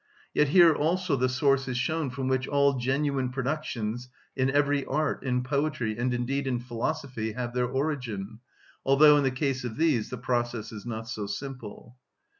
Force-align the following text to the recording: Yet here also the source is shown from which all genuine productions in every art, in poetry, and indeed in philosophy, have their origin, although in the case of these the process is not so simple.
Yet 0.33 0.47
here 0.47 0.73
also 0.73 1.15
the 1.15 1.29
source 1.29 1.67
is 1.67 1.77
shown 1.77 2.09
from 2.09 2.27
which 2.27 2.47
all 2.47 2.73
genuine 2.79 3.29
productions 3.29 4.09
in 4.35 4.49
every 4.49 4.83
art, 4.83 5.21
in 5.21 5.43
poetry, 5.43 5.95
and 5.95 6.11
indeed 6.11 6.47
in 6.47 6.59
philosophy, 6.59 7.33
have 7.33 7.53
their 7.53 7.67
origin, 7.69 8.39
although 8.83 9.15
in 9.17 9.21
the 9.23 9.29
case 9.29 9.63
of 9.63 9.77
these 9.77 10.09
the 10.09 10.17
process 10.17 10.71
is 10.71 10.87
not 10.87 11.07
so 11.07 11.27
simple. 11.27 11.97